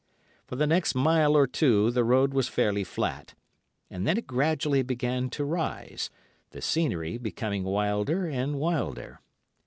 For 0.47 0.55
the 0.55 0.65
next 0.65 0.95
mile 0.95 1.37
or 1.37 1.45
two 1.45 1.91
the 1.91 2.03
road 2.03 2.33
was 2.33 2.47
fairly 2.47 2.83
flat, 2.83 3.35
and 3.87 4.07
then 4.07 4.17
it 4.17 4.25
gradually 4.25 4.81
began 4.81 5.29
to 5.29 5.45
rise, 5.45 6.09
the 6.49 6.61
scenery 6.63 7.19
becoming 7.19 7.63
wilder 7.63 8.25
and 8.25 8.55
wilder. 8.55 9.21